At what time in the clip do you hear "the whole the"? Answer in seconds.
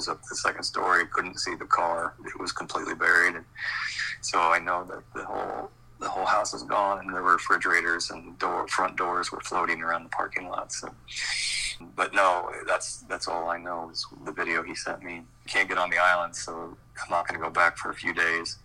5.14-6.08